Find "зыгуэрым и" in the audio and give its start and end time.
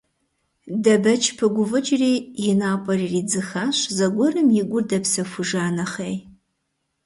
3.95-4.63